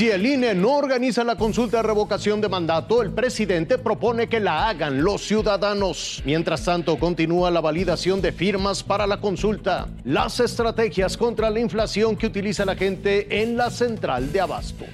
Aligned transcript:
Si 0.00 0.08
el 0.08 0.24
INE 0.24 0.54
no 0.54 0.78
organiza 0.78 1.22
la 1.24 1.36
consulta 1.36 1.76
de 1.76 1.82
revocación 1.82 2.40
de 2.40 2.48
mandato, 2.48 3.02
el 3.02 3.10
presidente 3.10 3.76
propone 3.76 4.30
que 4.30 4.40
la 4.40 4.66
hagan 4.66 5.04
los 5.04 5.20
ciudadanos. 5.20 6.22
Mientras 6.24 6.64
tanto, 6.64 6.98
continúa 6.98 7.50
la 7.50 7.60
validación 7.60 8.22
de 8.22 8.32
firmas 8.32 8.82
para 8.82 9.06
la 9.06 9.20
consulta. 9.20 9.88
Las 10.04 10.40
estrategias 10.40 11.18
contra 11.18 11.50
la 11.50 11.60
inflación 11.60 12.16
que 12.16 12.28
utiliza 12.28 12.64
la 12.64 12.76
gente 12.76 13.42
en 13.42 13.58
la 13.58 13.68
central 13.68 14.32
de 14.32 14.40
abastos. 14.40 14.88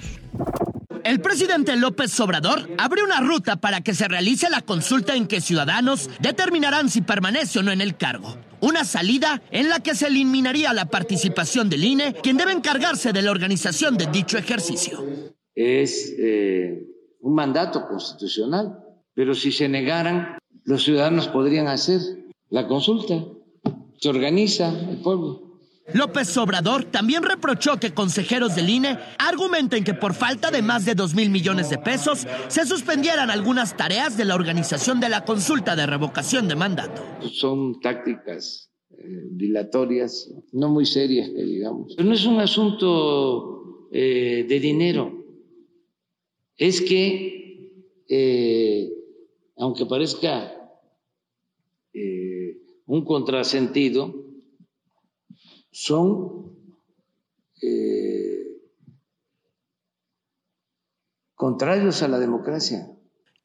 El 1.07 1.21
presidente 1.21 1.77
López 1.77 2.19
Obrador 2.19 2.69
abre 2.77 3.01
una 3.01 3.21
ruta 3.21 3.55
para 3.55 3.79
que 3.79 3.93
se 3.93 4.09
realice 4.09 4.49
la 4.49 4.59
consulta 4.59 5.15
en 5.15 5.25
que 5.25 5.39
ciudadanos 5.39 6.09
determinarán 6.19 6.89
si 6.89 6.99
permanece 6.99 7.59
o 7.59 7.63
no 7.63 7.71
en 7.71 7.79
el 7.79 7.95
cargo. 7.95 8.35
Una 8.59 8.83
salida 8.83 9.41
en 9.51 9.69
la 9.69 9.79
que 9.79 9.95
se 9.95 10.07
eliminaría 10.07 10.73
la 10.73 10.87
participación 10.87 11.69
del 11.69 11.85
INE, 11.85 12.13
quien 12.21 12.35
debe 12.35 12.51
encargarse 12.51 13.13
de 13.13 13.21
la 13.21 13.31
organización 13.31 13.95
de 13.95 14.07
dicho 14.07 14.37
ejercicio. 14.37 15.01
Es 15.55 16.13
eh, 16.19 16.85
un 17.21 17.33
mandato 17.33 17.87
constitucional, 17.87 18.77
pero 19.13 19.33
si 19.33 19.53
se 19.53 19.69
negaran, 19.69 20.37
los 20.65 20.83
ciudadanos 20.83 21.29
podrían 21.29 21.69
hacer 21.69 22.01
la 22.49 22.67
consulta. 22.67 23.23
Se 23.97 24.09
organiza 24.09 24.77
el 24.89 24.97
pueblo. 24.97 25.46
López 25.93 26.35
Obrador 26.37 26.83
también 26.83 27.23
reprochó 27.23 27.77
que 27.77 27.93
consejeros 27.93 28.55
del 28.55 28.69
INE 28.69 28.99
argumenten 29.17 29.85
que 29.85 29.93
por 29.93 30.13
falta 30.13 30.51
de 30.51 30.61
más 30.61 30.83
de 30.83 30.95
2 30.95 31.15
mil 31.15 31.29
millones 31.29 31.69
de 31.69 31.77
pesos 31.77 32.27
se 32.49 32.65
suspendieran 32.65 33.31
algunas 33.31 33.77
tareas 33.77 34.17
de 34.17 34.25
la 34.25 34.35
organización 34.35 34.99
de 34.99 35.07
la 35.07 35.23
consulta 35.23 35.77
de 35.77 35.85
revocación 35.85 36.49
de 36.49 36.55
mandato. 36.55 37.01
Son 37.31 37.79
tácticas 37.79 38.69
eh, 38.91 39.27
dilatorias, 39.31 40.29
no 40.51 40.69
muy 40.69 40.85
serias, 40.85 41.29
que 41.29 41.43
digamos. 41.43 41.93
Pero 41.95 42.09
no 42.09 42.15
es 42.15 42.25
un 42.25 42.39
asunto 42.41 43.87
eh, 43.91 44.45
de 44.47 44.59
dinero. 44.59 45.23
Es 46.57 46.81
que, 46.81 48.03
eh, 48.09 48.89
aunque 49.55 49.85
parezca 49.85 50.53
un 52.85 53.03
contrasentido, 53.03 54.26
son 55.79 56.57
eh, 57.61 58.47
contrarios 61.35 62.01
a 62.01 62.07
la 62.07 62.17
democracia. 62.17 62.89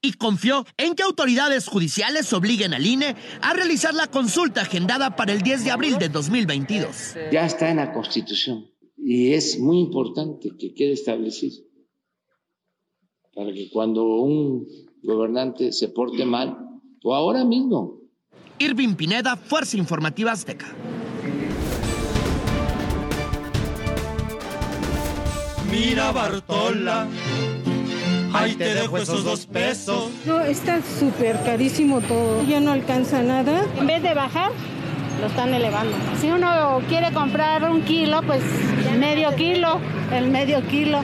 Y 0.00 0.14
confió 0.14 0.64
en 0.78 0.94
que 0.94 1.02
autoridades 1.02 1.68
judiciales 1.68 2.32
obliguen 2.32 2.72
al 2.72 2.86
INE 2.86 3.16
a 3.42 3.52
realizar 3.52 3.92
la 3.92 4.06
consulta 4.06 4.62
agendada 4.62 5.14
para 5.14 5.32
el 5.32 5.42
10 5.42 5.64
de 5.64 5.70
abril 5.72 5.98
de 5.98 6.08
2022. 6.08 7.16
Ya 7.30 7.44
está 7.44 7.70
en 7.70 7.76
la 7.76 7.92
Constitución 7.92 8.66
y 8.96 9.34
es 9.34 9.58
muy 9.58 9.80
importante 9.80 10.56
que 10.58 10.72
quede 10.72 10.92
establecido 10.92 11.62
para 13.34 13.52
que 13.52 13.68
cuando 13.70 14.04
un 14.04 14.66
gobernante 15.02 15.70
se 15.72 15.88
porte 15.88 16.24
mal, 16.24 16.56
o 17.04 17.14
ahora 17.14 17.44
mismo. 17.44 18.00
Irving 18.58 18.94
Pineda, 18.94 19.36
Fuerza 19.36 19.76
Informativa 19.76 20.32
Azteca. 20.32 20.74
Mira 25.72 26.12
Bartola, 26.12 27.06
ahí 28.34 28.54
te 28.56 28.74
dejo 28.74 28.98
esos 28.98 29.24
dos 29.24 29.46
pesos. 29.46 30.10
No, 30.26 30.42
está 30.42 30.80
súper 30.82 31.42
carísimo 31.44 32.02
todo. 32.02 32.42
Ya 32.42 32.60
no 32.60 32.72
alcanza 32.72 33.22
nada. 33.22 33.64
En 33.78 33.86
vez 33.86 34.02
de 34.02 34.12
bajar, 34.12 34.52
lo 35.18 35.28
están 35.28 35.54
elevando. 35.54 35.96
Si 36.20 36.30
uno 36.30 36.82
quiere 36.90 37.10
comprar 37.14 37.70
un 37.70 37.80
kilo, 37.84 38.20
pues 38.26 38.42
medio 38.98 39.34
kilo, 39.34 39.80
el 40.12 40.28
medio 40.28 40.60
kilo 40.68 41.02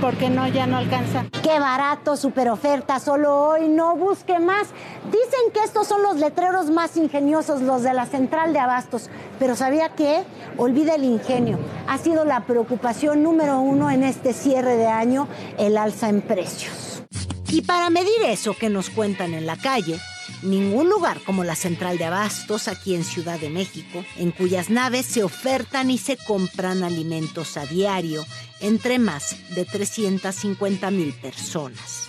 porque 0.00 0.30
no, 0.30 0.46
ya 0.48 0.66
no 0.66 0.76
alcanza. 0.76 1.24
Qué 1.42 1.58
barato, 1.58 2.16
super 2.16 2.48
oferta, 2.48 2.98
solo 3.00 3.34
hoy, 3.48 3.68
no 3.68 3.96
busque 3.96 4.38
más. 4.38 4.68
Dicen 5.06 5.52
que 5.52 5.60
estos 5.60 5.86
son 5.86 6.02
los 6.02 6.16
letreros 6.16 6.70
más 6.70 6.96
ingeniosos, 6.96 7.62
los 7.62 7.82
de 7.82 7.94
la 7.94 8.06
central 8.06 8.52
de 8.52 8.58
abastos, 8.58 9.10
pero 9.38 9.56
¿sabía 9.56 9.90
qué? 9.90 10.24
Olvida 10.58 10.94
el 10.94 11.04
ingenio. 11.04 11.58
Ha 11.86 11.98
sido 11.98 12.24
la 12.24 12.46
preocupación 12.46 13.22
número 13.22 13.60
uno 13.60 13.90
en 13.90 14.02
este 14.02 14.32
cierre 14.32 14.76
de 14.76 14.86
año, 14.86 15.28
el 15.58 15.76
alza 15.76 16.08
en 16.08 16.22
precios. 16.22 17.02
Y 17.48 17.62
para 17.62 17.90
medir 17.90 18.22
eso 18.24 18.54
que 18.54 18.68
nos 18.68 18.90
cuentan 18.90 19.34
en 19.34 19.46
la 19.46 19.56
calle, 19.56 19.98
ningún 20.42 20.88
lugar 20.88 21.18
como 21.24 21.44
la 21.44 21.54
central 21.54 21.98
de 21.98 22.04
abastos 22.04 22.68
aquí 22.68 22.94
en 22.94 23.04
Ciudad 23.04 23.38
de 23.38 23.50
México, 23.50 24.04
en 24.18 24.32
cuyas 24.32 24.70
naves 24.70 25.06
se 25.06 25.22
ofertan 25.22 25.90
y 25.90 25.98
se 25.98 26.16
compran 26.16 26.82
alimentos 26.82 27.56
a 27.56 27.66
diario 27.66 28.24
entre 28.60 28.98
más 28.98 29.36
de 29.54 29.64
350 29.64 30.90
mil 30.90 31.12
personas. 31.14 32.08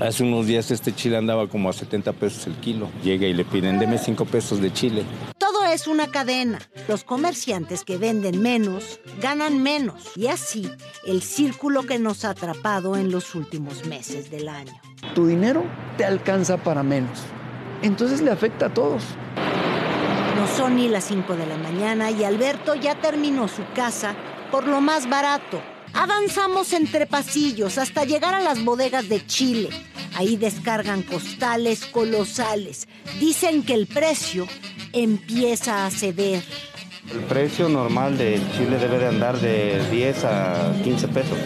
Hace 0.00 0.24
unos 0.24 0.46
días 0.46 0.70
este 0.70 0.94
chile 0.94 1.16
andaba 1.16 1.48
como 1.48 1.68
a 1.68 1.72
70 1.72 2.12
pesos 2.14 2.46
el 2.46 2.54
kilo. 2.56 2.88
Llega 3.02 3.26
y 3.26 3.32
le 3.32 3.44
piden, 3.44 3.78
deme 3.78 3.98
5 3.98 4.24
pesos 4.24 4.60
de 4.60 4.72
chile. 4.72 5.04
Todo 5.38 5.64
es 5.64 5.86
una 5.86 6.08
cadena. 6.08 6.58
Los 6.88 7.04
comerciantes 7.04 7.84
que 7.84 7.96
venden 7.96 8.42
menos, 8.42 9.00
ganan 9.22 9.62
menos. 9.62 10.12
Y 10.16 10.26
así, 10.26 10.70
el 11.06 11.22
círculo 11.22 11.84
que 11.84 11.98
nos 11.98 12.24
ha 12.24 12.30
atrapado 12.30 12.96
en 12.96 13.10
los 13.10 13.34
últimos 13.34 13.86
meses 13.86 14.30
del 14.30 14.48
año. 14.48 14.72
Tu 15.14 15.26
dinero 15.26 15.64
te 15.96 16.04
alcanza 16.04 16.56
para 16.56 16.82
menos. 16.82 17.20
Entonces 17.82 18.20
le 18.20 18.30
afecta 18.30 18.66
a 18.66 18.74
todos. 18.74 19.02
No 20.36 20.46
son 20.48 20.76
ni 20.76 20.88
las 20.88 21.04
5 21.04 21.36
de 21.36 21.46
la 21.46 21.56
mañana 21.56 22.10
y 22.10 22.24
Alberto 22.24 22.74
ya 22.74 22.96
terminó 22.96 23.46
su 23.46 23.62
casa 23.74 24.14
por 24.50 24.66
lo 24.66 24.80
más 24.80 25.08
barato. 25.08 25.60
Avanzamos 25.94 26.72
entre 26.72 27.06
pasillos 27.06 27.78
hasta 27.78 28.04
llegar 28.04 28.34
a 28.34 28.40
las 28.40 28.64
bodegas 28.64 29.08
de 29.08 29.24
Chile. 29.26 29.68
Ahí 30.16 30.36
descargan 30.36 31.02
costales 31.02 31.86
colosales. 31.86 32.88
Dicen 33.20 33.62
que 33.62 33.74
el 33.74 33.86
precio 33.86 34.46
empieza 34.92 35.86
a 35.86 35.90
ceder. 35.90 36.42
El 37.12 37.20
precio 37.20 37.68
normal 37.68 38.16
del 38.16 38.40
chile 38.52 38.78
debe 38.78 38.98
de 38.98 39.06
andar 39.06 39.38
de 39.38 39.80
10 39.90 40.24
a 40.24 40.72
15 40.82 41.08
pesos. 41.08 41.38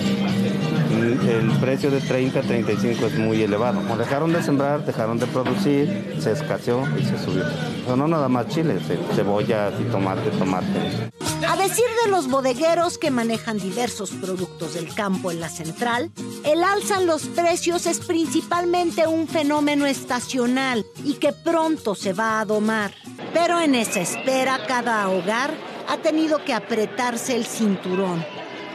El 1.29 1.51
precio 1.61 1.91
de 1.91 2.01
30 2.01 2.39
a 2.39 2.43
35 2.43 3.07
es 3.07 3.19
muy 3.19 3.43
elevado. 3.43 3.79
Como 3.81 3.97
dejaron 3.97 4.33
de 4.33 4.43
sembrar, 4.43 4.85
dejaron 4.87 5.19
de 5.19 5.27
producir, 5.27 6.17
se 6.21 6.33
escaseó 6.33 6.85
y 6.99 7.05
se 7.05 7.19
subió. 7.19 7.45
Pero 7.85 7.97
no 7.97 8.09
nada 8.09 8.29
más 8.29 8.49
chile, 8.49 8.79
cebollas 9.15 9.75
y 9.81 9.85
tomate, 9.85 10.31
tomate. 10.31 11.11
A 11.49 11.57
decir 11.57 11.87
de 12.05 12.11
los 12.11 12.29
bodegueros 12.29 12.99
que 12.99 13.11
manejan 13.11 13.57
diversos 13.57 14.11
productos 14.11 14.75
del 14.75 14.93
campo 14.93 15.31
en 15.31 15.41
la 15.41 15.49
central, 15.49 16.13
el 16.45 16.63
alza 16.63 16.99
en 16.99 17.07
los 17.07 17.23
precios 17.23 17.87
es 17.87 18.01
principalmente 18.01 19.07
un 19.07 19.27
fenómeno 19.27 19.87
estacional 19.87 20.85
y 21.07 21.15
que 21.15 21.33
pronto 21.33 21.95
se 21.95 22.13
va 22.13 22.39
a 22.39 22.45
domar. 22.45 22.93
Pero 23.33 23.63
en 23.63 23.75
esa 23.75 24.01
espera, 24.01 24.67
cada 24.67 25.09
hogar 25.09 25.55
ha 25.89 25.97
tenido 25.97 26.45
que 26.45 26.53
apretarse 26.53 27.35
el 27.35 27.47
cinturón 27.47 28.23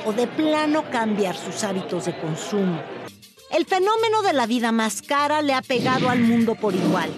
o 0.04 0.12
de 0.12 0.26
plano 0.26 0.90
cambiar 0.90 1.38
sus 1.38 1.64
hábitos 1.64 2.06
de 2.06 2.20
consumo. 2.20 2.82
El 3.52 3.68
fenómeno 3.68 4.24
de 4.24 4.34
la 4.34 4.48
vida 4.48 4.72
más 4.72 5.04
cara 5.04 5.44
le 5.44 5.54
ha 5.54 5.62
pegado 5.62 6.10
al 6.10 6.22
mundo 6.22 6.56
por 6.56 6.74
igual. 6.74 7.12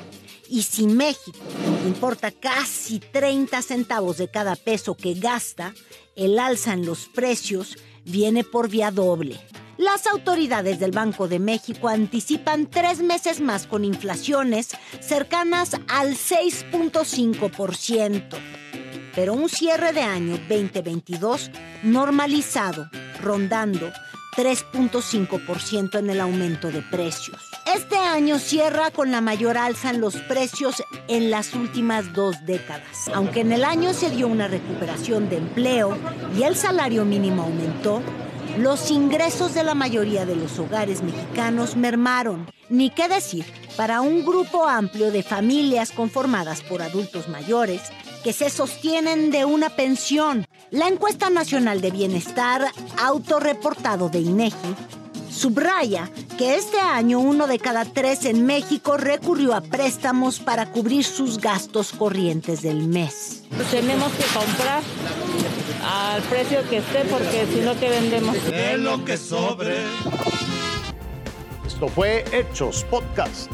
Y 0.49 0.63
si 0.63 0.85
México 0.85 1.39
importa 1.85 2.31
casi 2.31 2.99
30 2.99 3.61
centavos 3.61 4.17
de 4.17 4.29
cada 4.29 4.55
peso 4.55 4.95
que 4.95 5.13
gasta, 5.13 5.73
el 6.15 6.39
alza 6.39 6.73
en 6.73 6.85
los 6.85 7.07
precios 7.07 7.77
viene 8.05 8.43
por 8.43 8.69
vía 8.69 8.91
doble. 8.91 9.39
Las 9.77 10.07
autoridades 10.07 10.79
del 10.79 10.91
Banco 10.91 11.27
de 11.27 11.39
México 11.39 11.89
anticipan 11.89 12.69
tres 12.69 13.01
meses 13.01 13.41
más 13.41 13.67
con 13.67 13.83
inflaciones 13.83 14.69
cercanas 15.01 15.75
al 15.87 16.15
6.5%, 16.15 18.23
pero 19.13 19.33
un 19.33 19.49
cierre 19.49 19.91
de 19.91 19.99
año 20.01 20.39
2022 20.49 21.51
normalizado, 21.83 22.89
rondando 23.21 23.91
3.5% 24.35 25.99
en 25.99 26.09
el 26.09 26.19
aumento 26.19 26.69
de 26.69 26.81
precios. 26.81 27.49
Este 27.73 27.97
año 27.97 28.37
cierra 28.37 28.91
con 28.91 29.11
la 29.11 29.21
mayor 29.21 29.57
alza 29.57 29.89
en 29.89 30.01
los 30.01 30.17
precios 30.17 30.83
en 31.07 31.31
las 31.31 31.53
últimas 31.53 32.13
dos 32.13 32.45
décadas. 32.45 33.09
Aunque 33.13 33.41
en 33.41 33.51
el 33.51 33.63
año 33.63 33.93
se 33.93 34.09
dio 34.09 34.27
una 34.27 34.47
recuperación 34.47 35.29
de 35.29 35.37
empleo 35.37 35.97
y 36.37 36.43
el 36.43 36.55
salario 36.55 37.05
mínimo 37.05 37.43
aumentó, 37.43 38.01
los 38.57 38.89
ingresos 38.89 39.53
de 39.53 39.63
la 39.63 39.75
mayoría 39.75 40.25
de 40.25 40.35
los 40.35 40.59
hogares 40.59 41.01
mexicanos 41.03 41.75
mermaron. 41.75 42.49
Ni 42.69 42.89
qué 42.89 43.07
decir, 43.07 43.45
para 43.75 44.01
un 44.01 44.25
grupo 44.25 44.67
amplio 44.67 45.11
de 45.11 45.23
familias 45.23 45.91
conformadas 45.91 46.61
por 46.61 46.81
adultos 46.81 47.27
mayores, 47.27 47.81
que 48.23 48.33
se 48.33 48.49
sostienen 48.49 49.29
de 49.29 49.45
una 49.45 49.69
pensión. 49.69 50.47
La 50.71 50.87
encuesta 50.87 51.29
nacional 51.29 51.79
de 51.79 51.91
bienestar 51.91 52.65
autorreportado 53.01 54.09
de 54.09 54.19
INEGI 54.19 54.75
subraya 55.29 56.09
que 56.37 56.55
este 56.55 56.79
año 56.79 57.19
uno 57.19 57.45
de 57.45 57.59
cada 57.59 57.85
tres 57.85 58.25
en 58.25 58.45
México 58.45 58.97
recurrió 58.97 59.53
a 59.53 59.61
préstamos 59.61 60.39
para 60.39 60.71
cubrir 60.71 61.03
sus 61.03 61.39
gastos 61.39 61.91
corrientes 61.91 62.61
del 62.63 62.87
mes. 62.87 63.43
Tenemos 63.69 64.11
que 64.13 64.23
comprar 64.33 64.81
al 65.83 66.21
precio 66.23 66.67
que 66.67 66.77
esté 66.77 67.05
porque 67.05 67.45
si 67.53 67.59
no, 67.61 67.79
que 67.79 67.89
vendemos? 67.89 68.43
De 68.49 68.77
lo 68.77 69.05
que 69.05 69.17
sobre. 69.17 69.77
Esto 71.67 71.87
fue 71.89 72.25
Hechos 72.31 72.85
Podcast. 72.89 73.51